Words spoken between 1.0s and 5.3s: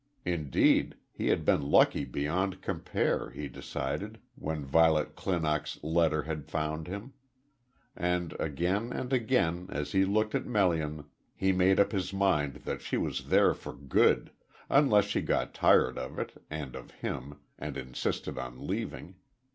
he had been lucky beyond compare, he decided, when Violet